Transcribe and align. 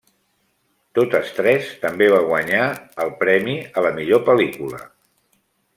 Totes 0.99 1.29
tres 1.39 1.67
també 1.83 2.07
va 2.13 2.23
guanyar 2.31 2.65
el 3.05 3.15
premi 3.21 3.57
a 3.79 3.85
la 3.89 3.93
millor 4.01 4.27
pel·lícula. 4.31 4.83